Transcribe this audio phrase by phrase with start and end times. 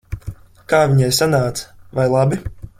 [0.73, 1.71] Kā viņai sanāca?
[2.01, 2.45] Vai labi?